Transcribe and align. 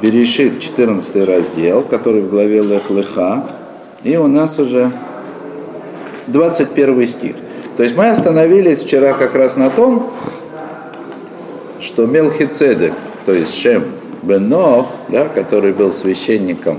Берешит, 0.00 0.60
14 0.60 1.26
раздел, 1.26 1.82
который 1.82 2.20
в 2.20 2.30
главе 2.30 2.60
Лех 2.60 2.90
Леха. 2.90 3.46
И 4.04 4.16
у 4.16 4.26
нас 4.26 4.58
уже 4.58 4.92
21 6.26 7.06
стих. 7.06 7.36
То 7.76 7.82
есть 7.82 7.96
мы 7.96 8.08
остановились 8.08 8.82
вчера 8.82 9.14
как 9.14 9.34
раз 9.34 9.56
на 9.56 9.70
том, 9.70 10.10
что 11.80 12.06
Мелхицедек, 12.06 12.92
то 13.24 13.32
есть 13.32 13.54
Шем 13.54 13.84
Бенох, 14.22 14.88
да, 15.08 15.28
который 15.28 15.72
был 15.72 15.92
священником 15.92 16.78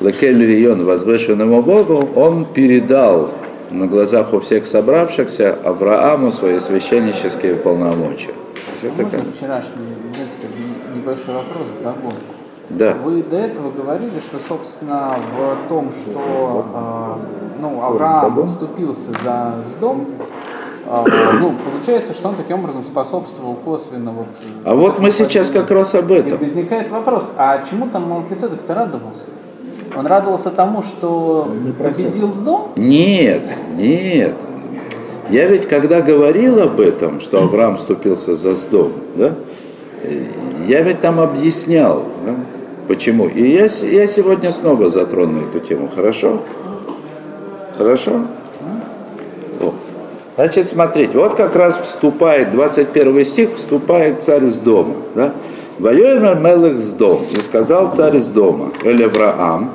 Лекель 0.00 0.44
Рион, 0.44 0.84
возвышенному 0.84 1.62
Богу, 1.62 2.08
он 2.14 2.46
передал 2.46 3.30
на 3.70 3.86
глазах 3.86 4.32
у 4.34 4.40
всех 4.40 4.66
собравшихся 4.66 5.56
Аврааму 5.64 6.30
свои 6.30 6.58
священнические 6.60 7.54
полномочия. 7.54 8.34
Можно 8.82 9.10
как... 9.10 9.34
вчерашний 9.34 9.96
небольшой 10.94 11.34
вопрос 11.34 11.66
вдогонку? 11.80 12.34
Да. 12.70 12.94
Вы 12.94 13.22
до 13.22 13.36
этого 13.36 13.70
говорили, 13.70 14.20
что, 14.20 14.38
собственно, 14.40 15.16
в 15.38 15.68
том, 15.68 15.92
что 15.92 16.66
э, 16.74 17.60
ну, 17.60 17.82
Авраам 17.82 18.46
вступился 18.46 19.10
за 19.22 19.62
дом, 19.80 20.06
э, 20.86 21.04
ну, 21.40 21.54
получается, 21.70 22.14
что 22.14 22.28
он 22.28 22.36
таким 22.36 22.60
образом 22.60 22.84
способствовал 22.84 23.54
косвенно 23.54 24.12
вот... 24.12 24.26
А 24.64 24.74
вот 24.74 24.98
мы 24.98 25.10
сейчас 25.10 25.50
как 25.50 25.70
раз 25.70 25.94
об 25.94 26.10
этом. 26.10 26.34
И 26.34 26.36
возникает 26.36 26.90
вопрос, 26.90 27.32
а 27.36 27.62
чему 27.68 27.88
там 27.88 28.08
Малкицедек-то 28.08 28.74
радовался? 28.74 29.24
Он 29.96 30.06
радовался 30.06 30.50
тому, 30.50 30.82
что 30.82 31.48
победил 31.78 32.32
с 32.32 32.38
дом? 32.38 32.72
Нет, 32.76 33.46
нет. 33.76 34.34
Я 35.30 35.46
ведь 35.46 35.66
когда 35.66 36.00
говорил 36.02 36.60
об 36.60 36.80
этом, 36.80 37.20
что 37.20 37.42
Авраам 37.42 37.76
вступился 37.76 38.34
за 38.34 38.54
Сдом, 38.54 38.92
да, 39.16 39.34
я 40.66 40.82
ведь 40.82 41.00
там 41.00 41.20
объяснял, 41.20 42.04
да, 42.26 42.34
почему. 42.88 43.26
И 43.26 43.42
я, 43.42 43.68
я 43.82 44.06
сегодня 44.06 44.50
снова 44.50 44.88
затрону 44.88 45.48
эту 45.48 45.60
тему, 45.60 45.88
хорошо? 45.94 46.40
Хорошо? 47.76 48.26
О. 49.60 49.72
Значит, 50.36 50.68
смотрите, 50.68 51.16
вот 51.16 51.34
как 51.34 51.56
раз 51.56 51.76
вступает, 51.76 52.52
21 52.52 53.24
стих, 53.24 53.56
вступает 53.56 54.22
царь 54.22 54.44
с 54.44 54.56
дома. 54.56 54.94
Да? 55.14 55.32
Воюем 55.78 56.42
Мелых 56.42 56.80
с 56.80 56.90
дом. 56.90 57.20
И 57.36 57.40
сказал 57.40 57.92
царь 57.92 58.18
с 58.18 58.28
дома, 58.28 58.72
или 58.84 59.04
Авраам, 59.04 59.70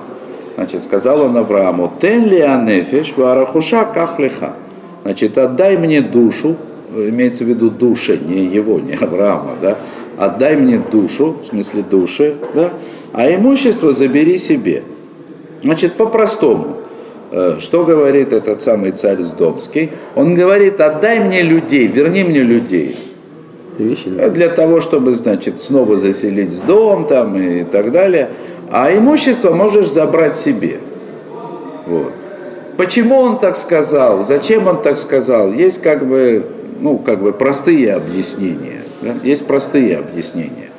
значит, 0.56 0.84
сказал 0.84 1.22
он 1.22 1.38
Аврааму, 1.38 1.92
тен 2.00 2.26
ли 2.26 2.40
анефеш 2.40 3.14
варахуша 3.16 3.86
кахлиха. 3.86 4.54
Значит, 5.10 5.40
отдай 5.40 5.76
мне 5.76 6.02
душу, 6.02 6.56
имеется 6.96 7.44
в 7.44 7.48
виду 7.48 7.72
души, 7.72 8.20
не 8.24 8.46
его, 8.46 8.80
не 8.80 8.94
Авраама, 8.94 9.54
да, 9.60 9.76
отдай 10.18 10.56
мне 10.56 10.78
душу, 10.78 11.36
в 11.42 11.46
смысле 11.46 11.82
души, 11.82 12.36
да, 12.54 12.74
а 13.12 13.28
имущество 13.34 13.92
забери 13.92 14.38
себе. 14.38 14.84
Значит, 15.64 15.96
по-простому, 15.96 16.78
э, 17.32 17.56
что 17.60 17.86
говорит 17.86 18.34
этот 18.34 18.62
самый 18.62 18.92
царь 18.92 19.24
Сдомский? 19.24 19.90
Он 20.14 20.36
говорит, 20.36 20.80
отдай 20.80 21.22
мне 21.22 21.42
людей, 21.42 21.88
верни 21.88 22.24
мне 22.24 22.44
людей. 22.44 22.96
Вещи, 23.80 24.12
да. 24.12 24.30
Для 24.30 24.50
того, 24.50 24.80
чтобы, 24.80 25.14
значит, 25.14 25.60
снова 25.60 25.98
заселить 25.98 26.54
дом 26.68 27.08
там 27.08 27.36
и 27.36 27.64
так 27.64 27.92
далее. 27.92 28.30
А 28.70 28.96
имущество 28.96 29.56
можешь 29.56 29.90
забрать 29.90 30.38
себе. 30.38 30.78
Вот. 31.88 32.14
Почему 32.80 33.18
он 33.18 33.40
так 33.40 33.58
сказал? 33.58 34.24
Зачем 34.24 34.68
он 34.68 34.82
так 34.82 34.98
сказал? 34.98 35.52
Есть 35.52 35.82
как 35.82 36.08
бы, 36.08 36.46
ну, 36.80 36.98
как 36.98 37.22
бы 37.22 37.34
простые 37.34 37.94
объяснения. 37.94 38.84
Да? 39.02 39.16
Есть 39.22 39.46
простые 39.46 39.98
объяснения. 39.98 40.70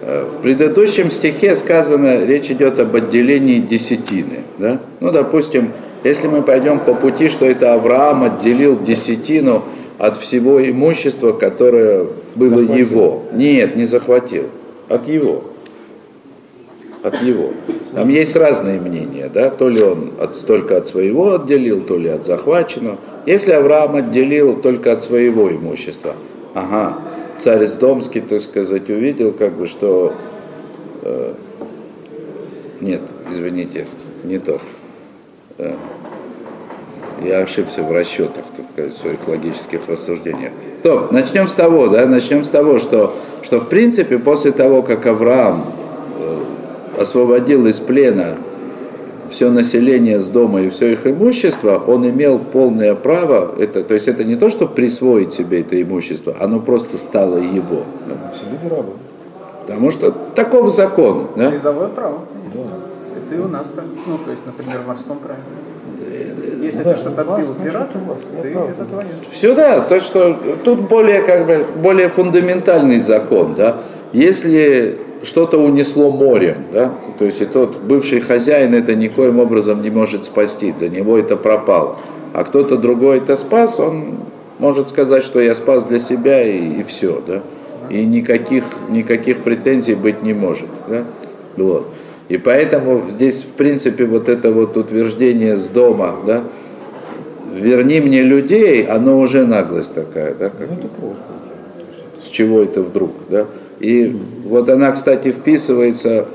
Э, 0.00 0.28
в 0.28 0.42
предыдущем 0.42 1.12
стихе 1.12 1.54
сказано, 1.54 2.24
речь 2.24 2.50
идет 2.50 2.80
об 2.80 2.96
отделении 2.96 3.60
десятины. 3.60 4.40
Да? 4.58 4.80
Ну, 4.98 5.12
допустим, 5.12 5.70
если 6.02 6.26
мы 6.26 6.42
пойдем 6.42 6.80
по 6.80 6.92
пути, 6.92 7.28
что 7.28 7.46
это 7.46 7.72
Авраам 7.74 8.24
отделил 8.24 8.76
десятину 8.76 9.62
от 9.96 10.16
всего 10.16 10.60
имущества, 10.60 11.30
которое 11.30 12.08
было 12.34 12.62
захватил. 12.62 12.76
его. 12.76 13.22
Нет, 13.32 13.76
не 13.76 13.84
захватил, 13.84 14.46
от 14.88 15.06
его 15.06 15.44
от 17.04 17.20
его. 17.22 17.50
Там 17.94 18.08
есть 18.08 18.34
разные 18.34 18.80
мнения, 18.80 19.30
да, 19.32 19.50
то 19.50 19.68
ли 19.68 19.82
он 19.82 20.12
от, 20.18 20.34
только 20.46 20.78
от 20.78 20.88
своего 20.88 21.34
отделил, 21.34 21.82
то 21.82 21.98
ли 21.98 22.08
от 22.08 22.24
захваченного. 22.24 22.96
Если 23.26 23.52
Авраам 23.52 23.96
отделил 23.96 24.56
только 24.56 24.92
от 24.92 25.02
своего 25.02 25.50
имущества, 25.50 26.14
ага, 26.54 26.96
царь 27.38 27.66
Сдомский, 27.66 28.22
так 28.22 28.40
сказать, 28.40 28.88
увидел, 28.88 29.32
как 29.32 29.52
бы, 29.52 29.66
что... 29.66 30.14
Э, 31.02 31.34
нет, 32.80 33.02
извините, 33.30 33.86
не 34.24 34.38
то. 34.38 34.58
Э, 35.58 35.74
я 37.22 37.40
ошибся 37.40 37.82
в 37.82 37.92
расчетах, 37.92 38.44
так 38.56 38.64
сказать, 38.72 38.94
в 38.94 38.98
своих 38.98 39.28
логических 39.28 39.86
рассуждениях. 39.88 40.52
То, 40.82 41.08
начнем 41.10 41.48
с 41.48 41.54
того, 41.54 41.88
да, 41.88 42.06
начнем 42.06 42.44
с 42.44 42.48
того, 42.48 42.78
что, 42.78 43.14
что 43.42 43.60
в 43.60 43.68
принципе 43.68 44.18
после 44.18 44.52
того, 44.52 44.82
как 44.82 45.04
Авраам 45.04 45.83
освободил 46.98 47.66
из 47.66 47.80
плена 47.80 48.36
все 49.30 49.50
население 49.50 50.20
с 50.20 50.28
дома 50.28 50.62
и 50.62 50.70
все 50.70 50.92
их 50.92 51.06
имущество, 51.06 51.82
он 51.86 52.08
имел 52.08 52.38
полное 52.38 52.94
право, 52.94 53.54
это, 53.58 53.82
то 53.82 53.94
есть 53.94 54.06
это 54.06 54.22
не 54.24 54.36
то, 54.36 54.50
что 54.50 54.66
присвоить 54.66 55.32
себе 55.32 55.60
это 55.60 55.80
имущество, 55.80 56.36
оно 56.40 56.60
просто 56.60 56.98
стало 56.98 57.38
его. 57.38 57.82
Да? 58.08 58.32
Потому 59.66 59.90
что 59.90 60.10
таков 60.34 60.70
закон. 60.70 61.28
Да? 61.36 61.50
Призовое 61.50 61.88
право. 61.88 62.20
Да. 62.54 62.60
Это 63.16 63.34
и 63.34 63.38
у 63.38 63.48
нас 63.48 63.66
так. 63.74 63.84
Ну, 64.06 64.18
то 64.18 64.30
есть, 64.30 64.44
например, 64.44 64.80
в 64.84 64.88
морском 64.88 65.18
праве. 65.18 65.40
Если 66.62 66.82
да, 66.82 66.92
ты 66.92 66.96
что-то 66.96 67.20
отбил 67.22 67.54
пирата, 67.54 67.98
ты 68.42 68.48
это 68.48 68.84
твое. 68.84 69.06
Все 69.32 69.54
да, 69.54 69.80
то 69.80 70.00
что 70.00 70.36
тут 70.64 70.82
более 70.82 71.22
как 71.22 71.46
бы 71.46 71.64
более 71.82 72.08
фундаментальный 72.08 72.98
закон, 72.98 73.54
да. 73.54 73.78
Если 74.12 74.98
что-то 75.24 75.58
унесло 75.58 76.10
морем, 76.10 76.56
да? 76.72 76.92
то 77.18 77.24
есть 77.24 77.40
и 77.40 77.46
тот 77.46 77.78
бывший 77.78 78.20
хозяин 78.20 78.74
это 78.74 78.94
никоим 78.94 79.38
образом 79.38 79.82
не 79.82 79.90
может 79.90 80.24
спасти, 80.24 80.72
для 80.72 80.88
него 80.88 81.18
это 81.18 81.36
пропало. 81.36 81.96
А 82.32 82.44
кто-то 82.44 82.76
другой 82.76 83.18
это 83.18 83.36
спас, 83.36 83.78
он 83.80 84.18
может 84.58 84.88
сказать, 84.88 85.24
что 85.24 85.40
я 85.40 85.54
спас 85.54 85.84
для 85.84 85.98
себя 85.98 86.42
и, 86.42 86.80
и 86.80 86.82
все, 86.84 87.22
да? 87.26 87.42
и 87.90 88.04
никаких, 88.04 88.64
никаких 88.90 89.42
претензий 89.42 89.94
быть 89.94 90.22
не 90.22 90.32
может. 90.32 90.68
Да? 90.88 91.04
Вот. 91.56 91.86
И 92.28 92.38
поэтому 92.38 93.02
здесь, 93.10 93.42
в 93.42 93.52
принципе, 93.52 94.06
вот 94.06 94.28
это 94.28 94.50
вот 94.50 94.76
утверждение 94.76 95.56
с 95.56 95.68
дома, 95.68 96.16
да, 96.26 96.44
верни 97.54 98.00
мне 98.00 98.22
людей, 98.22 98.84
оно 98.84 99.20
уже 99.20 99.44
наглость 99.44 99.94
такая, 99.94 100.34
да, 100.34 100.48
как, 100.48 100.68
ну, 101.00 101.14
с 102.20 102.28
чего 102.28 102.62
это 102.62 102.82
вдруг, 102.82 103.12
да. 103.28 103.46
И 103.80 104.16
вот 104.44 104.68
она, 104.68 104.92
кстати, 104.92 105.30
вписывается, 105.30 106.26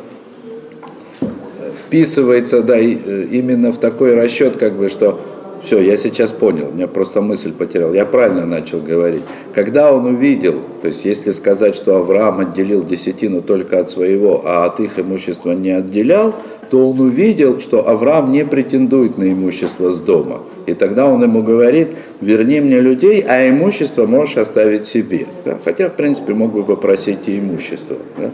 вписывается, 1.77 2.61
да, 2.61 2.77
э, 2.77 3.25
именно 3.31 3.71
в 3.71 3.77
такой 3.77 4.13
расчет, 4.13 4.57
как 4.57 4.73
бы, 4.73 4.89
что 4.89 5.19
все, 5.61 5.79
я 5.81 5.97
сейчас 5.97 6.31
понял, 6.31 6.71
меня 6.71 6.87
просто 6.87 7.21
мысль 7.21 7.51
потерял. 7.51 7.93
Я 7.93 8.05
правильно 8.05 8.45
начал 8.45 8.79
говорить. 8.79 9.23
Когда 9.53 9.93
он 9.93 10.05
увидел, 10.05 10.61
то 10.81 10.87
есть 10.87 11.03
если 11.03 11.31
сказать, 11.31 11.75
что 11.75 11.97
Авраам 11.97 12.39
отделил 12.39 12.83
десятину 12.85 13.41
только 13.41 13.79
от 13.79 13.89
своего, 13.89 14.41
а 14.45 14.65
от 14.65 14.79
их 14.79 14.97
имущества 14.97 15.51
не 15.51 15.71
отделял, 15.71 16.33
то 16.69 16.89
он 16.89 16.99
увидел, 17.01 17.59
что 17.59 17.87
Авраам 17.87 18.31
не 18.31 18.45
претендует 18.45 19.17
на 19.17 19.31
имущество 19.31 19.89
с 19.89 19.99
дома. 19.99 20.41
И 20.65 20.73
тогда 20.73 21.07
он 21.07 21.23
ему 21.23 21.41
говорит, 21.41 21.89
верни 22.21 22.61
мне 22.61 22.79
людей, 22.79 23.23
а 23.27 23.49
имущество 23.49 24.05
можешь 24.05 24.37
оставить 24.37 24.85
себе. 24.85 25.25
Да? 25.45 25.57
Хотя, 25.63 25.89
в 25.89 25.95
принципе, 25.95 26.33
мог 26.33 26.53
бы 26.53 26.63
попросить 26.63 27.27
и 27.27 27.39
имущество. 27.39 27.97
Да? 28.17 28.31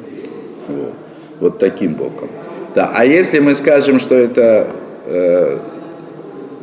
Вот. 0.67 0.93
вот 1.39 1.57
таким 1.59 1.93
боком. 1.93 2.29
Да. 2.75 2.91
А 2.93 3.05
если 3.05 3.39
мы 3.39 3.55
скажем, 3.55 3.99
что 3.99 4.15
это 4.15 4.67
э, 5.05 5.59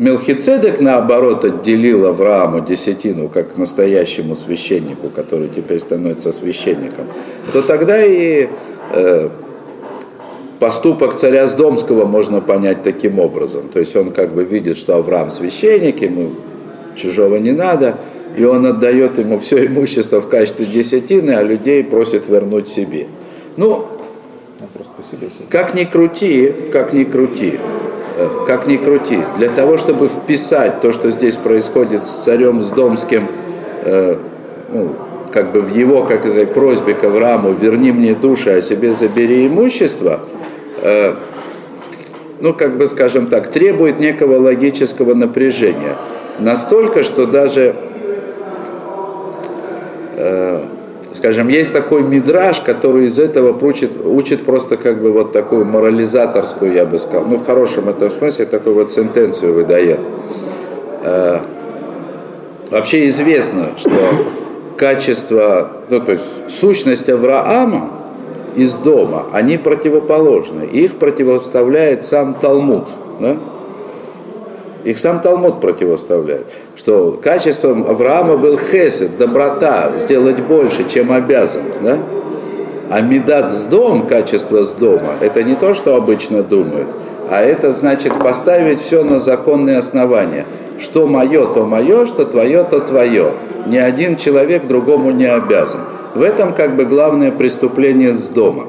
Мелхицедек, 0.02 0.80
наоборот, 0.80 1.44
отделил 1.44 2.06
Аврааму 2.06 2.58
десятину, 2.58 3.28
как 3.28 3.56
настоящему 3.56 4.34
священнику, 4.34 5.10
который 5.10 5.48
теперь 5.48 5.78
становится 5.78 6.32
священником, 6.32 7.06
то 7.52 7.62
тогда 7.62 8.04
и 8.04 8.48
э, 8.90 9.28
поступок 10.58 11.14
царя 11.14 11.46
Сдомского 11.46 12.04
можно 12.04 12.40
понять 12.40 12.82
таким 12.82 13.20
образом. 13.20 13.68
То 13.68 13.78
есть 13.78 13.94
он 13.94 14.10
как 14.10 14.34
бы 14.34 14.42
видит, 14.42 14.76
что 14.76 14.96
Авраам 14.96 15.30
священник, 15.30 16.02
ему 16.02 16.32
чужого 16.96 17.36
не 17.36 17.52
надо, 17.52 17.98
и 18.36 18.42
он 18.42 18.66
отдает 18.66 19.18
ему 19.18 19.38
все 19.38 19.66
имущество 19.66 20.20
в 20.20 20.28
качестве 20.28 20.66
десятины, 20.66 21.30
а 21.30 21.44
людей 21.44 21.84
просит 21.84 22.26
вернуть 22.26 22.66
себе. 22.66 23.06
Ну, 23.56 23.86
как 25.48 25.76
ни 25.76 25.84
крути, 25.84 26.52
как 26.72 26.92
ни 26.92 27.04
крути, 27.04 27.60
как 28.46 28.66
ни 28.66 28.76
крути, 28.76 29.20
для 29.36 29.48
того, 29.48 29.76
чтобы 29.76 30.08
вписать 30.08 30.80
то, 30.80 30.92
что 30.92 31.10
здесь 31.10 31.36
происходит 31.36 32.06
с 32.06 32.24
царем 32.24 32.60
Сдомским, 32.60 33.28
э, 33.84 34.16
ну, 34.72 34.90
как 35.32 35.52
бы 35.52 35.60
в 35.60 35.74
его 35.74 36.04
как 36.04 36.26
этой 36.26 36.46
просьбе 36.46 36.94
к 36.94 37.04
Аврааму 37.04 37.52
«верни 37.52 37.90
мне 37.92 38.14
души, 38.14 38.50
а 38.50 38.62
себе 38.62 38.92
забери 38.92 39.46
имущество», 39.46 40.20
э, 40.82 41.14
ну, 42.40 42.52
как 42.52 42.76
бы, 42.76 42.88
скажем 42.88 43.28
так, 43.28 43.48
требует 43.48 44.00
некого 44.00 44.36
логического 44.36 45.14
напряжения. 45.14 45.96
Настолько, 46.40 47.04
что 47.04 47.26
даже, 47.26 47.76
э, 50.16 50.64
скажем, 51.22 51.46
есть 51.46 51.72
такой 51.72 52.02
мидраж, 52.02 52.62
который 52.62 53.06
из 53.06 53.16
этого 53.16 53.56
учит, 53.64 53.92
учит 54.04 54.44
просто 54.44 54.76
как 54.76 55.00
бы 55.00 55.12
вот 55.12 55.30
такую 55.30 55.64
морализаторскую, 55.64 56.72
я 56.72 56.84
бы 56.84 56.98
сказал, 56.98 57.26
ну, 57.26 57.36
в 57.36 57.46
хорошем 57.46 57.88
этом 57.88 58.10
смысле, 58.10 58.44
такую 58.46 58.74
вот 58.74 58.90
сентенцию 58.90 59.54
выдает. 59.54 60.00
Э, 61.04 61.38
вообще 62.72 63.06
известно, 63.06 63.68
что 63.76 63.92
качество, 64.76 65.70
ну, 65.90 66.00
то 66.00 66.10
есть 66.10 66.50
сущность 66.50 67.08
Авраама 67.08 67.90
из 68.56 68.74
дома, 68.74 69.26
они 69.32 69.58
противоположны. 69.58 70.64
Их 70.64 70.96
противоставляет 70.96 72.02
сам 72.02 72.34
Талмуд. 72.34 72.88
Да? 73.20 73.36
Их 74.84 74.98
сам 74.98 75.20
Талмуд 75.20 75.60
противоставляет, 75.60 76.46
что 76.74 77.20
качеством 77.22 77.88
Авраама 77.88 78.36
был 78.36 78.58
хесед, 78.58 79.16
доброта, 79.16 79.92
сделать 79.96 80.40
больше, 80.40 80.88
чем 80.88 81.12
обязан. 81.12 81.62
Да? 81.82 81.98
А 82.90 83.00
медат 83.00 83.52
с 83.52 83.64
дом, 83.64 84.06
качество 84.06 84.64
с 84.64 84.72
дома, 84.72 85.14
это 85.20 85.42
не 85.44 85.54
то, 85.54 85.74
что 85.74 85.94
обычно 85.94 86.42
думают, 86.42 86.88
а 87.30 87.40
это 87.40 87.72
значит 87.72 88.12
поставить 88.18 88.80
все 88.80 89.04
на 89.04 89.18
законные 89.18 89.78
основания. 89.78 90.46
Что 90.80 91.06
мое, 91.06 91.46
то 91.46 91.64
мое, 91.64 92.06
что 92.06 92.24
твое, 92.24 92.64
то 92.64 92.80
твое. 92.80 93.34
Ни 93.66 93.76
один 93.76 94.16
человек 94.16 94.66
другому 94.66 95.12
не 95.12 95.26
обязан. 95.26 95.80
В 96.14 96.22
этом 96.22 96.54
как 96.54 96.74
бы 96.74 96.84
главное 96.84 97.30
преступление 97.30 98.18
с 98.18 98.28
дома. 98.28 98.64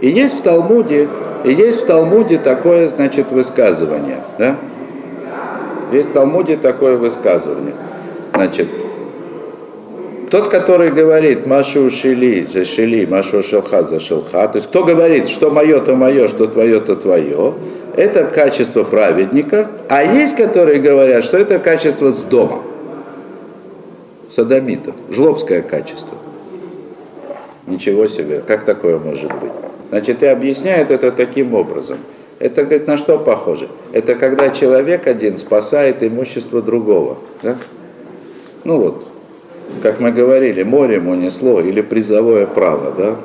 И 0.00 0.10
есть 0.10 0.40
в 0.40 0.42
Талмуде, 0.42 1.08
и 1.44 1.52
есть 1.52 1.82
в 1.82 1.86
Талмуде 1.86 2.38
такое, 2.38 2.86
значит, 2.86 3.30
высказывание. 3.30 4.18
Да? 4.38 4.56
Есть 5.92 6.10
в 6.10 6.12
Талмуде 6.12 6.56
такое 6.56 6.96
высказывание. 6.96 7.74
Значит, 8.34 8.68
тот, 10.30 10.48
который 10.48 10.90
говорит 10.90 11.46
Машу 11.46 11.90
шили, 11.90 12.46
за 12.50 12.64
шили, 12.64 13.04
Машу 13.04 13.42
шелха, 13.42 13.82
за 13.82 13.98
шелха, 13.98 14.46
то 14.46 14.56
есть 14.58 14.68
кто 14.68 14.84
говорит, 14.84 15.28
что 15.28 15.50
мое, 15.50 15.80
то 15.80 15.96
мое, 15.96 16.28
что 16.28 16.46
твое, 16.46 16.80
то 16.80 16.94
твое, 16.94 17.54
это 17.96 18.24
качество 18.24 18.84
праведника, 18.84 19.68
а 19.88 20.04
есть, 20.04 20.36
которые 20.36 20.78
говорят, 20.78 21.24
что 21.24 21.36
это 21.36 21.58
качество 21.58 22.12
с 22.12 22.22
дома, 22.22 22.62
садомитов, 24.30 24.94
жлобское 25.10 25.62
качество. 25.62 26.16
Ничего 27.66 28.06
себе, 28.06 28.42
как 28.46 28.64
такое 28.64 28.98
может 28.98 29.32
быть? 29.40 29.69
Значит, 29.90 30.22
и 30.22 30.26
объясняют 30.26 30.90
это 30.90 31.10
таким 31.10 31.54
образом. 31.54 31.98
Это, 32.38 32.62
говорит, 32.62 32.86
на 32.86 32.96
что 32.96 33.18
похоже? 33.18 33.68
Это 33.92 34.14
когда 34.14 34.48
человек 34.48 35.06
один 35.06 35.36
спасает 35.36 36.02
имущество 36.02 36.62
другого. 36.62 37.18
Да? 37.42 37.56
Ну 38.64 38.78
вот, 38.78 39.06
как 39.82 40.00
мы 40.00 40.12
говорили, 40.12 40.62
море 40.62 40.96
ему 40.96 41.14
несло, 41.14 41.60
или 41.60 41.80
призовое 41.80 42.46
право, 42.46 42.92
да? 42.92 43.16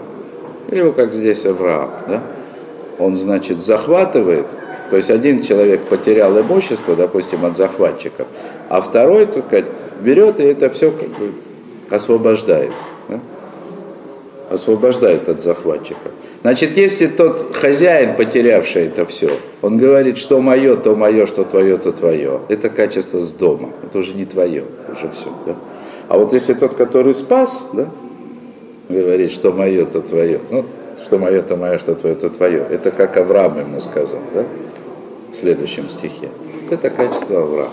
Или 0.69 0.89
как 0.91 1.13
здесь 1.13 1.45
Авраам, 1.45 1.91
да? 2.07 2.23
Он, 2.97 3.15
значит, 3.15 3.61
захватывает, 3.61 4.47
то 4.89 4.97
есть 4.97 5.09
один 5.09 5.43
человек 5.43 5.81
потерял 5.81 6.39
имущество, 6.39 6.95
допустим, 6.95 7.45
от 7.45 7.57
захватчиков, 7.57 8.27
а 8.69 8.81
второй 8.81 9.27
только 9.27 9.63
берет 10.01 10.39
и 10.39 10.43
это 10.43 10.69
все 10.69 10.91
как 10.91 11.09
бы 11.09 11.33
освобождает. 11.89 12.71
Да? 14.49 14.53
Освобождает 14.53 15.27
от 15.29 15.41
захватчиков. 15.41 16.11
Значит, 16.41 16.77
если 16.77 17.07
тот 17.07 17.55
хозяин, 17.55 18.15
потерявший 18.15 18.83
это 18.87 19.05
все, 19.05 19.39
он 19.61 19.77
говорит, 19.77 20.17
что 20.17 20.41
мое, 20.41 20.75
то 20.75 20.95
мое, 20.95 21.25
что 21.25 21.43
твое, 21.43 21.77
то 21.77 21.91
твое, 21.91 22.41
это 22.49 22.69
качество 22.69 23.21
с 23.21 23.31
дома, 23.31 23.69
это 23.83 23.97
уже 23.97 24.13
не 24.13 24.25
твое, 24.25 24.63
уже 24.91 25.09
все. 25.09 25.27
Да? 25.45 25.55
А 26.07 26.17
вот 26.17 26.33
если 26.33 26.53
тот, 26.53 26.75
который 26.75 27.13
спас, 27.15 27.61
да, 27.73 27.89
говорит, 28.89 29.31
что 29.31 29.51
мое, 29.51 29.85
то 29.85 30.01
твое, 30.01 30.39
ну, 30.51 30.65
что 31.03 31.17
мое, 31.17 31.41
то 31.41 31.55
мое, 31.55 31.79
что 31.79 31.95
твое, 31.95 32.15
то 32.15 32.29
твое, 32.29 32.63
это 32.69 32.91
как 32.91 33.17
Авраам 33.17 33.59
ему 33.59 33.79
сказал, 33.79 34.21
да, 34.33 34.45
в 35.31 35.35
следующем 35.35 35.89
стихе. 35.89 36.29
Это 36.69 36.89
качество 36.89 37.41
Авраама. 37.41 37.71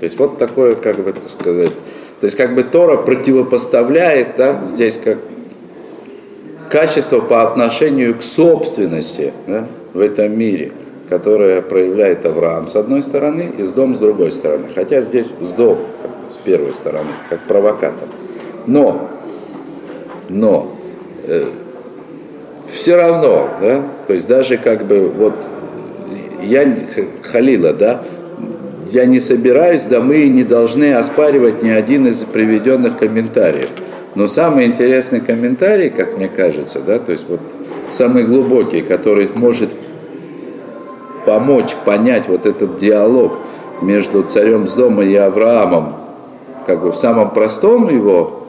То 0.00 0.04
есть 0.04 0.18
вот 0.18 0.38
такое, 0.38 0.74
как 0.74 0.96
бы 0.96 1.12
так 1.12 1.22
сказать, 1.40 1.70
то 2.20 2.24
есть 2.24 2.36
как 2.36 2.54
бы 2.54 2.64
Тора 2.64 2.96
противопоставляет, 2.96 4.36
да, 4.36 4.64
здесь 4.64 4.98
как 4.98 5.18
качество 6.70 7.20
по 7.20 7.42
отношению 7.42 8.16
к 8.16 8.22
собственности 8.22 9.32
да, 9.46 9.66
в 9.92 10.00
этом 10.00 10.36
мире, 10.38 10.72
которое 11.08 11.62
проявляет 11.62 12.26
Авраам 12.26 12.68
с 12.68 12.76
одной 12.76 13.02
стороны 13.02 13.52
и 13.56 13.62
с 13.62 13.70
дом 13.70 13.94
с 13.94 13.98
другой 13.98 14.30
стороны. 14.30 14.68
Хотя 14.74 15.00
здесь 15.00 15.32
с 15.40 15.52
дом, 15.52 15.78
с 16.28 16.36
первой 16.36 16.74
стороны, 16.74 17.10
как 17.30 17.40
провокатор. 17.42 18.08
Но, 18.66 19.08
но, 20.28 20.76
э, 21.26 21.44
все 22.72 22.96
равно, 22.96 23.48
да, 23.60 23.82
то 24.06 24.12
есть 24.12 24.26
даже 24.26 24.56
как 24.58 24.86
бы 24.86 25.08
вот 25.08 25.34
я 26.42 26.76
халила, 27.22 27.72
да, 27.72 28.02
я 28.90 29.04
не 29.06 29.20
собираюсь, 29.20 29.82
да 29.82 30.00
мы 30.00 30.26
не 30.28 30.44
должны 30.44 30.94
оспаривать 30.94 31.62
ни 31.62 31.70
один 31.70 32.06
из 32.06 32.18
приведенных 32.22 32.98
комментариев. 32.98 33.70
Но 34.16 34.26
самый 34.26 34.64
интересный 34.64 35.20
комментарий, 35.20 35.90
как 35.90 36.16
мне 36.16 36.26
кажется, 36.26 36.80
да, 36.80 36.98
то 36.98 37.12
есть 37.12 37.28
вот 37.28 37.40
самый 37.90 38.24
глубокий, 38.24 38.80
который 38.80 39.28
может 39.34 39.70
помочь 41.26 41.76
понять 41.84 42.26
вот 42.26 42.46
этот 42.46 42.78
диалог 42.78 43.34
между 43.82 44.22
царем 44.22 44.66
с 44.66 44.72
дома 44.72 45.04
и 45.04 45.14
Авраамом, 45.14 45.96
как 46.66 46.80
бы 46.80 46.92
в 46.92 46.96
самом 46.96 47.28
простом 47.28 47.94
его 47.94 48.46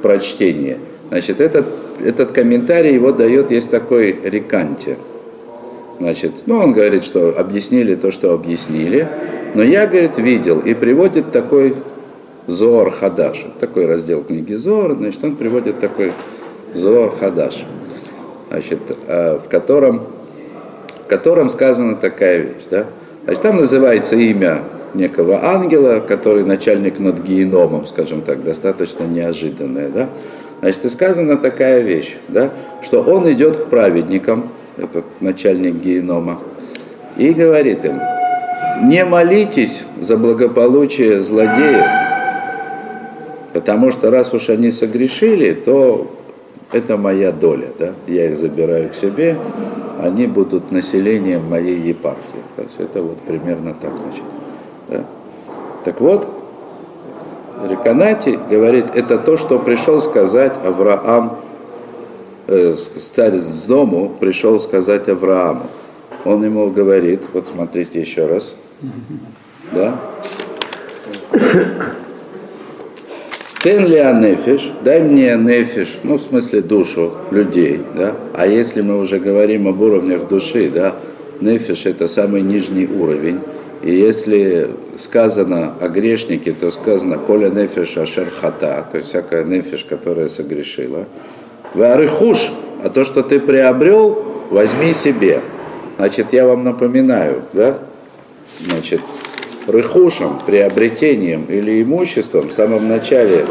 прочтении, 0.00 0.78
значит, 1.10 1.38
этот, 1.38 1.66
этот 2.02 2.32
комментарий 2.32 2.94
его 2.94 3.12
дает, 3.12 3.50
есть 3.50 3.70
такой 3.70 4.18
реканте. 4.24 4.96
Значит, 6.00 6.32
ну, 6.46 6.56
он 6.56 6.72
говорит, 6.72 7.04
что 7.04 7.38
объяснили 7.38 7.94
то, 7.94 8.10
что 8.10 8.32
объяснили, 8.32 9.06
но 9.54 9.62
я, 9.62 9.86
говорит, 9.86 10.16
видел, 10.16 10.60
и 10.60 10.72
приводит 10.72 11.30
такой 11.30 11.74
Зор 12.46 12.90
Хадаш. 12.90 13.46
Такой 13.60 13.86
раздел 13.86 14.22
книги 14.22 14.54
Зор, 14.54 14.94
значит, 14.94 15.24
он 15.24 15.36
приводит 15.36 15.80
такой 15.80 16.12
Зор 16.74 17.14
Хадаш, 17.18 17.64
значит, 18.50 18.80
э, 19.06 19.38
в 19.38 19.48
котором, 19.48 20.06
в 21.04 21.06
котором 21.06 21.48
сказана 21.48 21.96
такая 21.96 22.38
вещь, 22.38 22.64
да? 22.70 22.86
Значит, 23.24 23.42
там 23.42 23.56
называется 23.56 24.16
имя 24.16 24.62
некого 24.92 25.44
ангела, 25.44 26.00
который 26.00 26.44
начальник 26.44 26.98
над 26.98 27.20
геномом, 27.20 27.86
скажем 27.86 28.22
так, 28.22 28.44
достаточно 28.44 29.04
неожиданное, 29.04 29.88
да? 29.88 30.08
Значит, 30.60 30.84
и 30.84 30.88
сказана 30.88 31.36
такая 31.36 31.80
вещь, 31.80 32.16
да, 32.28 32.50
что 32.82 33.02
он 33.02 33.30
идет 33.30 33.56
к 33.56 33.66
праведникам, 33.66 34.50
этот 34.76 35.04
начальник 35.20 35.76
генома, 35.76 36.40
и 37.16 37.32
говорит 37.32 37.84
им, 37.84 38.00
не 38.82 39.04
молитесь 39.04 39.82
за 40.00 40.16
благополучие 40.16 41.20
злодеев, 41.20 42.03
потому 43.54 43.90
что 43.92 44.10
раз 44.10 44.34
уж 44.34 44.50
они 44.50 44.70
согрешили, 44.70 45.54
то 45.54 46.10
это 46.72 46.96
моя 46.98 47.30
доля, 47.32 47.68
да? 47.78 47.92
я 48.08 48.30
их 48.30 48.36
забираю 48.36 48.90
к 48.90 48.94
себе, 48.94 49.38
они 50.02 50.26
будут 50.26 50.72
населением 50.72 51.48
моей 51.48 51.78
епархии. 51.78 52.42
То 52.56 52.62
есть 52.62 52.74
это 52.78 53.00
вот 53.00 53.20
примерно 53.20 53.74
так, 53.74 53.92
значит. 53.96 54.24
Да? 54.88 55.04
Так 55.84 56.00
вот, 56.00 56.28
Реканати 57.68 58.38
говорит, 58.50 58.86
это 58.92 59.18
то, 59.18 59.36
что 59.36 59.60
пришел 59.60 60.00
сказать 60.00 60.52
Авраам, 60.64 61.38
э, 62.48 62.74
царь 62.74 63.36
с 63.36 63.64
дому 63.64 64.16
пришел 64.18 64.58
сказать 64.58 65.08
Аврааму. 65.08 65.68
Он 66.24 66.44
ему 66.44 66.70
говорит, 66.70 67.22
вот 67.32 67.46
смотрите 67.46 68.00
еще 68.00 68.26
раз, 68.26 68.56
да? 69.70 69.96
Тен 73.64 73.86
ли 73.86 73.96
нефиш, 73.96 74.72
дай 74.84 75.00
мне 75.00 75.34
нефиш, 75.36 75.96
ну 76.02 76.18
в 76.18 76.20
смысле 76.20 76.60
душу 76.60 77.12
людей, 77.30 77.80
да? 77.96 78.14
А 78.34 78.46
если 78.46 78.82
мы 78.82 79.00
уже 79.00 79.18
говорим 79.18 79.66
об 79.66 79.80
уровнях 79.80 80.28
души, 80.28 80.68
да, 80.68 80.96
нефиш 81.40 81.86
это 81.86 82.06
самый 82.06 82.42
нижний 82.42 82.86
уровень. 82.86 83.40
И 83.82 83.90
если 83.90 84.68
сказано 84.98 85.76
о 85.80 85.88
грешнике, 85.88 86.52
то 86.52 86.70
сказано 86.70 87.16
коля 87.16 87.48
нефиш 87.48 87.96
ашер 87.96 88.28
хата, 88.28 88.86
то 88.92 88.98
есть 88.98 89.08
всякая 89.08 89.44
нефиш, 89.44 89.86
которая 89.88 90.28
согрешила. 90.28 91.06
Варыхуш, 91.72 92.52
а 92.82 92.90
то, 92.90 93.02
что 93.02 93.22
ты 93.22 93.40
приобрел, 93.40 94.26
возьми 94.50 94.92
себе. 94.92 95.40
Значит, 95.96 96.34
я 96.34 96.46
вам 96.46 96.64
напоминаю, 96.64 97.44
да, 97.54 97.78
значит, 98.60 99.00
рыхушем, 99.66 100.40
приобретением 100.46 101.46
или 101.48 101.82
имуществом 101.82 102.48
в 102.48 102.52
самом 102.52 102.88
начале 102.88 103.44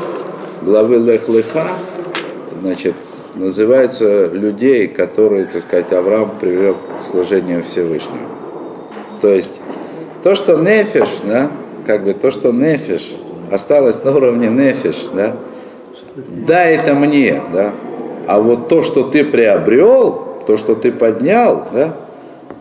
главы 0.62 0.98
Лех-Леха, 0.98 1.68
значит, 2.62 2.94
называются 3.36 4.28
людей, 4.28 4.88
которые, 4.88 5.46
так 5.46 5.64
сказать, 5.64 5.92
Авраам 5.92 6.34
привел 6.40 6.76
к 6.76 7.04
служению 7.04 7.64
Всевышнему. 7.64 8.28
То 9.22 9.30
есть 9.30 9.56
то, 10.22 10.36
что 10.36 10.58
нефиш, 10.58 11.08
да, 11.24 11.52
как 11.86 12.04
бы 12.04 12.14
то, 12.14 12.32
что 12.32 12.52
нефиш, 12.52 13.14
осталось 13.52 14.04
на 14.04 14.16
уровне 14.16 14.50
нефиш, 14.50 15.06
да, 15.14 15.36
да, 16.16 16.64
это 16.64 16.94
мне, 16.94 17.42
да, 17.52 17.74
а 18.28 18.40
вот 18.40 18.68
то, 18.68 18.84
что 18.84 19.04
ты 19.04 19.26
приобрел, 19.26 20.44
то, 20.46 20.58
что 20.58 20.76
ты 20.76 20.92
поднял, 20.92 21.68
да, 21.74 21.96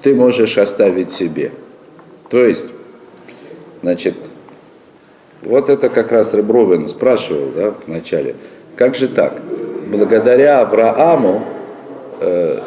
ты 0.02 0.14
можешь 0.14 0.58
оставить 0.58 1.10
себе. 1.10 1.52
То 2.30 2.44
есть, 2.44 2.66
значит, 3.82 4.14
вот 5.42 5.68
это 5.68 5.88
как 5.88 6.12
раз 6.12 6.32
Ребровин 6.32 6.88
спрашивал 6.88 7.48
да, 7.54 7.72
в 7.72 7.88
начале, 7.88 8.36
как 8.76 8.94
же 8.94 9.08
так? 9.08 9.40
Благодаря 9.90 10.60
Аврааму 10.60 11.44
э, 12.20 12.58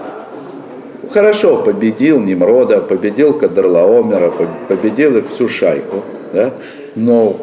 хорошо 1.12 1.64
победил 1.64 2.20
Немрода, 2.20 2.82
победил 2.82 3.38
Кадрлаомера, 3.38 4.32
победил 4.68 5.18
их 5.18 5.30
всю 5.30 5.48
шайку, 5.48 6.04
да? 6.34 6.54
но 6.96 7.38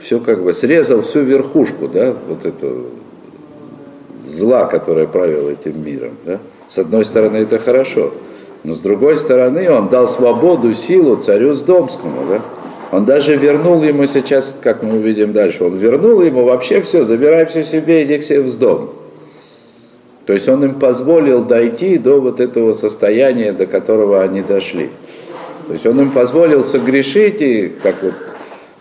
все 0.00 0.20
как 0.20 0.42
бы 0.42 0.54
срезал 0.54 1.02
всю 1.02 1.20
верхушку, 1.20 1.88
да, 1.88 2.14
вот 2.28 2.46
эту 2.46 2.86
зла, 4.24 4.66
которое 4.66 5.06
правило 5.06 5.50
этим 5.50 5.84
миром. 5.84 6.16
Да? 6.24 6.38
С 6.68 6.78
одной 6.78 7.04
стороны, 7.04 7.38
это 7.38 7.58
хорошо, 7.58 8.12
но 8.66 8.74
с 8.74 8.80
другой 8.80 9.16
стороны, 9.16 9.70
он 9.70 9.88
дал 9.88 10.08
свободу, 10.08 10.74
силу 10.74 11.14
царю 11.14 11.52
Сдомскому. 11.52 12.26
Да? 12.28 12.42
Он 12.90 13.04
даже 13.04 13.36
вернул 13.36 13.80
ему 13.84 14.06
сейчас, 14.06 14.56
как 14.60 14.82
мы 14.82 14.96
увидим 14.96 15.32
дальше, 15.32 15.62
он 15.62 15.76
вернул 15.76 16.20
ему 16.20 16.42
вообще 16.42 16.80
все, 16.80 17.04
забирай 17.04 17.46
все 17.46 17.62
себе, 17.62 18.04
иди 18.04 18.18
к 18.18 18.24
себе 18.24 18.40
в 18.40 18.58
дом. 18.58 18.90
То 20.26 20.32
есть 20.32 20.48
он 20.48 20.64
им 20.64 20.80
позволил 20.80 21.44
дойти 21.44 21.96
до 21.96 22.20
вот 22.20 22.40
этого 22.40 22.72
состояния, 22.72 23.52
до 23.52 23.66
которого 23.66 24.20
они 24.20 24.42
дошли. 24.42 24.90
То 25.68 25.72
есть 25.72 25.86
он 25.86 26.00
им 26.00 26.10
позволил 26.10 26.64
согрешить, 26.64 27.40
и, 27.40 27.72
как 27.84 28.02
вот 28.02 28.14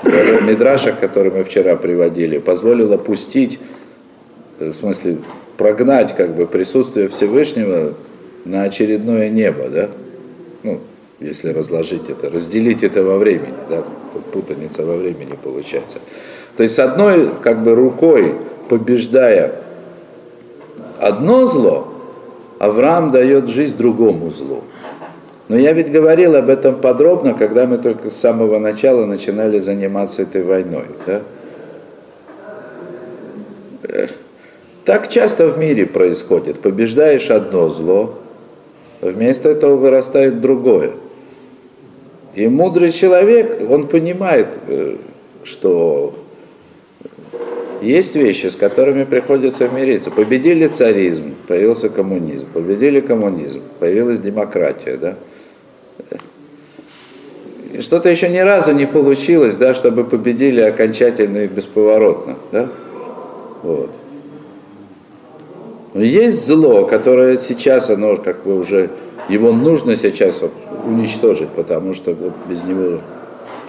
в 0.01 0.47
Мидрашах, 0.47 0.99
который 0.99 1.29
мы 1.29 1.43
вчера 1.43 1.75
приводили, 1.75 2.39
позволил 2.39 2.91
опустить 2.91 3.59
в 4.59 4.73
смысле 4.73 5.17
прогнать 5.57 6.15
как 6.15 6.35
бы 6.35 6.47
присутствие 6.47 7.07
Всевышнего 7.07 7.93
на 8.45 8.63
очередное 8.63 9.29
небо, 9.29 9.67
да? 9.69 9.89
Ну, 10.63 10.79
если 11.19 11.49
разложить 11.49 12.09
это, 12.09 12.29
разделить 12.29 12.83
это 12.83 13.03
во 13.03 13.17
времени, 13.17 13.55
да? 13.69 13.83
Путаница 14.31 14.85
во 14.85 14.95
времени 14.95 15.37
получается. 15.41 15.99
То 16.55 16.63
есть 16.63 16.75
с 16.75 16.79
одной 16.79 17.29
как 17.41 17.63
бы 17.63 17.75
рукой 17.75 18.35
побеждая 18.69 19.55
одно 20.99 21.45
зло, 21.45 21.87
Авраам 22.59 23.11
дает 23.11 23.49
жизнь 23.49 23.77
другому 23.77 24.29
злу. 24.29 24.63
Но 25.47 25.57
я 25.57 25.73
ведь 25.73 25.91
говорил 25.91 26.35
об 26.35 26.49
этом 26.49 26.79
подробно, 26.79 27.33
когда 27.33 27.67
мы 27.67 27.77
только 27.77 28.09
с 28.09 28.15
самого 28.15 28.57
начала 28.57 29.05
начинали 29.05 29.59
заниматься 29.59 30.23
этой 30.23 30.43
войной. 30.43 30.85
Да? 31.05 31.21
Так 34.85 35.09
часто 35.09 35.47
в 35.47 35.57
мире 35.57 35.85
происходит. 35.85 36.59
Побеждаешь 36.59 37.29
одно 37.29 37.69
зло, 37.69 38.17
вместо 39.11 39.49
этого 39.49 39.75
вырастает 39.75 40.41
другое. 40.41 40.93
И 42.35 42.47
мудрый 42.47 42.91
человек, 42.91 43.61
он 43.69 43.87
понимает, 43.87 44.47
э, 44.67 44.97
что 45.43 46.13
есть 47.81 48.15
вещи, 48.15 48.47
с 48.47 48.55
которыми 48.55 49.03
приходится 49.03 49.69
мириться. 49.69 50.11
Победили 50.11 50.67
царизм, 50.67 51.35
появился 51.47 51.89
коммунизм. 51.89 52.47
Победили 52.53 52.99
коммунизм, 52.99 53.61
появилась 53.79 54.19
демократия. 54.19 54.97
Да? 54.97 55.17
И 57.73 57.81
что-то 57.81 58.09
еще 58.09 58.29
ни 58.29 58.39
разу 58.39 58.71
не 58.71 58.85
получилось, 58.85 59.57
да, 59.57 59.73
чтобы 59.73 60.03
победили 60.03 60.61
окончательно 60.61 61.39
и 61.39 61.47
бесповоротно. 61.47 62.37
Да? 62.51 62.69
Вот. 63.63 63.91
Есть 65.95 66.45
зло, 66.45 66.85
которое 66.85 67.37
сейчас, 67.37 67.89
оно 67.89 68.17
как 68.17 68.43
бы 68.43 68.59
уже, 68.59 68.89
его 69.29 69.53
нужно 69.53 69.95
сейчас 69.95 70.41
уничтожить, 70.85 71.49
потому 71.49 71.93
что 71.93 72.13
вот 72.13 72.33
без 72.49 72.63
него, 72.65 72.99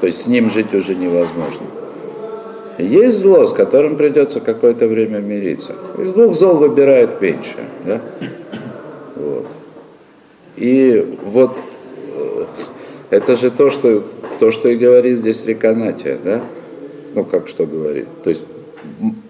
то 0.00 0.09
есть 0.09 0.23
с 0.23 0.26
ним 0.26 0.50
жить 0.50 0.75
уже 0.75 0.97
невозможно. 0.97 1.66
Есть 2.78 3.21
зло, 3.21 3.47
с 3.47 3.52
которым 3.52 3.97
придется 3.97 4.40
какое-то 4.40 4.88
время 4.88 5.21
мириться. 5.21 5.76
Из 5.99 6.12
двух 6.12 6.35
зол 6.35 6.56
выбирают 6.56 7.23
меньше. 7.23 7.56
Да? 7.87 8.00
Вот. 9.14 9.47
И 10.56 11.16
вот 11.25 11.52
э, 12.14 12.45
это 13.11 13.37
же 13.37 13.50
то, 13.50 13.71
что, 13.71 14.02
то, 14.40 14.50
что 14.50 14.68
и 14.68 14.76
говорит 14.76 15.18
здесь 15.18 15.45
Реканатия, 15.47 16.18
да? 16.23 16.42
Ну, 17.14 17.25
как 17.25 17.49
что 17.49 17.64
говорит. 17.64 18.09
То 18.25 18.30
есть 18.30 18.45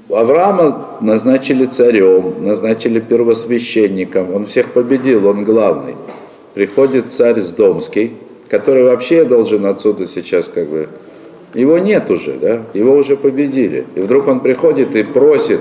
Авраама 0.08 0.98
назначили 1.00 1.66
царем, 1.66 2.44
назначили 2.44 3.00
первосвященником, 3.00 4.32
он 4.32 4.46
всех 4.46 4.72
победил, 4.72 5.26
он 5.26 5.44
главный. 5.44 5.96
Приходит 6.54 7.12
царь 7.12 7.40
Сдомский, 7.40 8.12
который 8.48 8.84
вообще 8.84 9.24
должен 9.24 9.66
отсюда 9.66 10.06
сейчас 10.06 10.48
как 10.52 10.68
бы... 10.68 10.88
Его 11.54 11.78
нет 11.78 12.10
уже, 12.10 12.34
да, 12.34 12.62
его 12.72 12.94
уже 12.94 13.16
победили. 13.16 13.84
И 13.94 14.00
вдруг 14.00 14.28
он 14.28 14.40
приходит 14.40 14.94
и 14.94 15.02
просит 15.02 15.60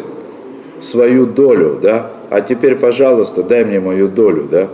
свою 0.80 1.26
долю, 1.26 1.80
да, 1.82 2.12
а 2.30 2.42
теперь, 2.42 2.76
пожалуйста, 2.76 3.44
дай 3.44 3.66
мне 3.66 3.80
мою 3.80 4.10
долю, 4.10 4.48
да, 4.50 4.70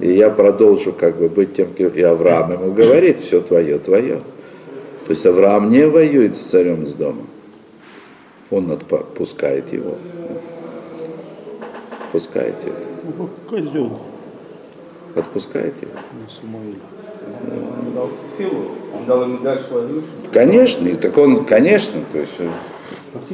и 0.00 0.12
я 0.12 0.28
продолжу 0.28 0.92
как 0.92 1.16
бы 1.16 1.28
быть 1.28 1.54
тем, 1.54 1.68
и 1.78 2.02
Авраам 2.02 2.52
ему 2.52 2.72
говорит, 2.72 3.20
все 3.20 3.40
твое, 3.40 3.78
твое. 3.78 4.16
То 5.06 5.10
есть 5.10 5.24
Авраам 5.24 5.70
не 5.70 5.86
воюет 5.86 6.36
с 6.36 6.40
царем 6.40 6.86
с 6.86 6.94
домом 6.94 7.28
он 8.54 8.70
отпускает 8.70 9.72
его. 9.72 9.96
Отпускает 12.06 12.54
его. 12.64 13.28
Козел. 13.48 14.00
Отпускает 15.14 15.74
его. 15.82 15.92
Он 17.50 17.94
дал 17.94 18.10
силу, 18.36 18.70
он 18.96 19.06
дал 19.06 19.22
ему 19.22 19.38
дальше. 19.38 19.64
Конечно, 20.32 20.86
и 20.88 20.94
так 20.94 21.16
он, 21.16 21.44
конечно, 21.44 22.00
то 22.12 22.18
есть 22.18 22.38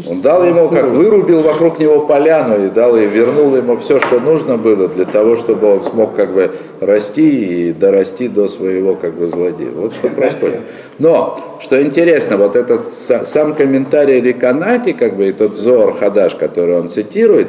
он 0.07 0.21
дал 0.21 0.45
ему, 0.45 0.69
как 0.69 0.91
вырубил 0.91 1.41
вокруг 1.41 1.79
него 1.79 2.01
поляну 2.01 2.67
и 2.67 2.69
дал 2.69 2.97
и 2.97 3.07
вернул 3.07 3.57
ему 3.57 3.77
все, 3.77 3.99
что 3.99 4.21
нужно 4.21 4.57
было 4.59 4.89
для 4.89 5.07
того, 5.07 5.37
чтобы 5.37 5.75
он 5.75 5.83
смог 5.83 6.15
как 6.15 6.35
бы 6.35 6.53
расти 6.81 7.69
и 7.69 7.73
дорасти 7.73 8.29
до 8.29 8.47
своего 8.47 8.95
как 8.95 9.15
бы 9.15 9.27
злодея. 9.27 9.71
Вот 9.71 9.95
что 9.95 10.09
происходит. 10.11 10.61
Но, 10.99 11.59
что 11.61 11.83
интересно, 11.83 12.37
вот 12.37 12.57
этот 12.57 12.89
сам 12.89 13.55
комментарий 13.55 14.21
Риканати, 14.21 14.93
как 14.93 15.17
бы, 15.17 15.29
и 15.29 15.33
тот 15.33 15.57
Зор 15.57 15.95
Хадаш, 15.95 16.35
который 16.35 16.79
он 16.79 16.89
цитирует, 16.89 17.49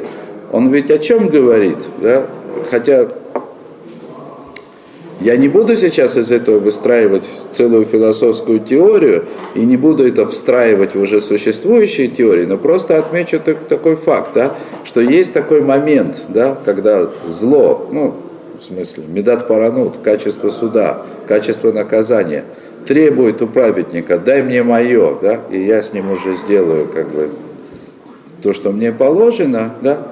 он 0.52 0.70
ведь 0.70 0.90
о 0.90 0.98
чем 0.98 1.28
говорит, 1.28 1.78
да? 2.00 2.26
Хотя 2.70 3.08
я 5.22 5.36
не 5.36 5.48
буду 5.48 5.76
сейчас 5.76 6.16
из 6.16 6.30
этого 6.30 6.58
выстраивать 6.58 7.24
целую 7.50 7.84
философскую 7.84 8.58
теорию 8.58 9.26
и 9.54 9.60
не 9.60 9.76
буду 9.76 10.06
это 10.06 10.26
встраивать 10.26 10.94
в 10.94 11.00
уже 11.00 11.20
существующие 11.20 12.08
теории, 12.08 12.44
но 12.44 12.58
просто 12.58 12.98
отмечу 12.98 13.40
такой 13.40 13.96
факт, 13.96 14.30
да, 14.34 14.56
что 14.84 15.00
есть 15.00 15.32
такой 15.32 15.60
момент, 15.60 16.24
да, 16.28 16.58
когда 16.64 17.08
зло, 17.26 17.88
ну, 17.90 18.14
в 18.58 18.64
смысле, 18.64 19.04
медат 19.06 19.46
паранут, 19.46 19.98
качество 20.02 20.50
суда, 20.50 21.02
качество 21.26 21.72
наказания, 21.72 22.44
требует 22.86 23.40
у 23.42 23.46
праведника, 23.46 24.18
дай 24.18 24.42
мне 24.42 24.62
мое, 24.62 25.16
да, 25.20 25.40
и 25.50 25.60
я 25.60 25.82
с 25.82 25.92
ним 25.92 26.10
уже 26.10 26.34
сделаю, 26.34 26.86
как 26.86 27.08
бы, 27.10 27.30
то, 28.42 28.52
что 28.52 28.72
мне 28.72 28.92
положено, 28.92 29.74
да, 29.82 30.08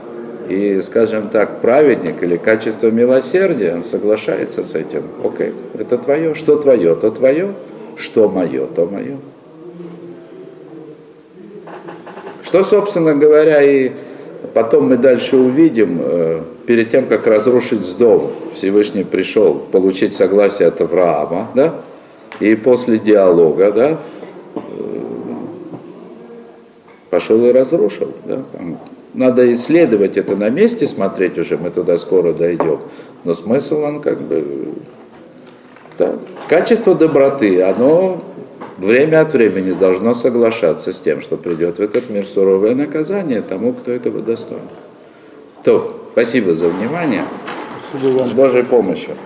и, 0.51 0.81
скажем 0.83 1.29
так, 1.29 1.61
праведник 1.61 2.23
или 2.23 2.37
качество 2.37 2.91
милосердия, 2.91 3.75
он 3.75 3.85
соглашается 3.85 4.65
с 4.65 4.75
этим. 4.75 5.05
Окей, 5.25 5.53
это 5.79 5.97
твое. 5.97 6.35
Что 6.35 6.57
твое, 6.57 6.95
то 6.97 7.11
твое. 7.11 7.55
Что 7.97 8.29
мое, 8.29 8.67
то 8.67 8.87
мое. 8.87 9.17
Что, 12.43 12.65
собственно 12.65 13.15
говоря, 13.15 13.63
и 13.63 13.93
потом 14.55 14.89
мы 14.89 14.97
дальше 14.97 15.37
увидим, 15.37 15.99
э, 16.01 16.41
перед 16.67 16.91
тем, 16.91 17.07
как 17.07 17.27
разрушить 17.27 17.97
дом, 17.99 18.31
Всевышний 18.53 19.05
пришел 19.05 19.55
получить 19.55 20.15
согласие 20.15 20.69
от 20.69 20.81
Авраама, 20.81 21.51
да, 21.55 21.75
и 22.41 22.55
после 22.57 22.99
диалога, 22.99 23.71
да, 23.71 23.99
э, 24.55 24.59
пошел 27.11 27.45
и 27.45 27.53
разрушил, 27.53 28.13
да, 28.25 28.43
надо 29.15 29.53
исследовать 29.53 30.17
это 30.17 30.37
на 30.37 30.51
месте, 30.51 30.87
смотреть 30.87 31.39
уже, 31.39 31.57
мы 31.57 31.71
туда 31.71 31.99
скоро 31.99 32.33
дойдем. 32.33 32.81
Но 33.25 33.35
смысл 33.35 33.83
он 33.83 34.01
как 34.01 34.21
бы... 34.21 34.75
Да. 35.99 36.15
Качество 36.49 36.95
доброты, 36.95 37.63
оно 37.63 38.23
время 38.79 39.21
от 39.21 39.33
времени 39.33 39.73
должно 39.73 40.15
соглашаться 40.15 40.93
с 40.93 41.01
тем, 41.01 41.21
что 41.21 41.37
придет 41.37 41.79
в 41.79 41.83
этот 41.83 42.09
мир 42.09 42.27
суровое 42.27 42.75
наказание 42.75 43.43
тому, 43.43 43.73
кто 43.73 43.93
этого 43.93 44.21
достоин. 44.21 44.63
То, 45.63 46.09
спасибо 46.13 46.55
за 46.55 46.69
внимание. 46.69 47.25
С 47.93 48.31
Божьей 48.31 48.63
помощью. 48.63 49.17